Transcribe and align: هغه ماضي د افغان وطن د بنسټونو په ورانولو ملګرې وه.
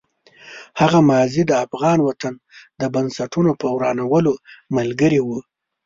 هغه 0.79 0.99
ماضي 1.09 1.41
د 1.47 1.51
افغان 1.65 1.99
وطن 2.07 2.33
د 2.81 2.83
بنسټونو 2.93 3.51
په 3.61 3.67
ورانولو 3.75 4.33
ملګرې 4.77 5.21
وه. 5.27 5.39